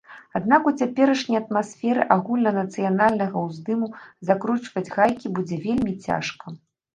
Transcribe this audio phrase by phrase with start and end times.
[0.37, 3.87] Аднак у цяперашняй атмасферы агульнанацыянальнага ўздыму
[4.29, 6.45] закручваць гайкі будзе вельмі цяжка.